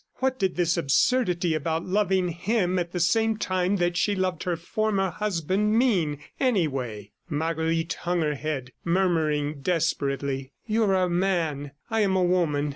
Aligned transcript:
What 0.15 0.39
did 0.39 0.55
this 0.55 0.77
absurdity 0.77 1.53
about 1.53 1.85
loving 1.85 2.29
him 2.29 2.79
at 2.79 2.91
the 2.91 2.99
same 2.99 3.37
time 3.37 3.75
that 3.75 3.95
she 3.95 4.15
loved 4.15 4.41
her 4.45 4.55
former 4.57 5.11
husband 5.11 5.77
mean, 5.77 6.17
anyway? 6.39 7.11
Marguerite 7.29 7.93
hung 8.01 8.21
her 8.21 8.33
head, 8.33 8.71
murmuring 8.83 9.61
desperately: 9.61 10.53
"You 10.65 10.85
are 10.85 10.95
a 11.03 11.07
man, 11.07 11.73
I 11.91 11.99
am 11.99 12.15
a 12.15 12.23
woman. 12.23 12.69